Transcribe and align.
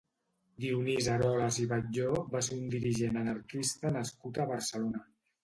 Dionís 0.63 1.09
Eroles 1.15 1.59
i 1.63 1.67
Batlló 1.73 2.15
va 2.37 2.41
ser 2.49 2.57
un 2.57 2.65
dirigent 2.77 3.21
anarquista 3.23 3.95
nascut 4.01 4.43
a 4.47 4.51
Barcelona. 4.55 5.05